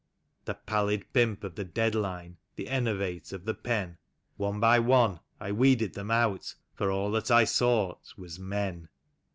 [0.45, 3.99] The pallid pimp of the dead line, the enervate of the pen.
[4.35, 8.89] One by one I weeded them out, for all that I sought was— Men.